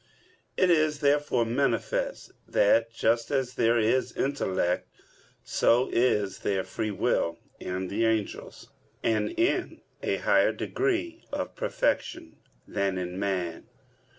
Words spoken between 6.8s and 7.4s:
will